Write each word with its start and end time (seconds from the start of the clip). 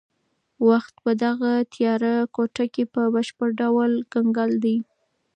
وخت 0.67 0.93
په 1.03 1.11
دغه 1.23 1.51
تیاره 1.73 2.13
کوټه 2.35 2.65
کې 2.73 2.83
په 2.93 3.01
بشپړ 3.13 3.49
ډول 3.61 3.91
کنګل 4.13 4.51
دی. 4.63 4.77